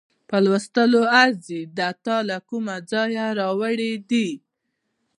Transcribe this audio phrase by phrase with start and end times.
[0.29, 4.29] په لوستلو ارزي، دا تا له کومه ځایه راوړې دي؟